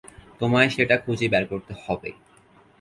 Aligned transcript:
তোমায় 0.39 0.69
সেটা 0.69 0.95
খুঁজে 0.97 1.27
বের 1.29 1.43
করতে 1.51 1.73
হবে। 1.83 2.09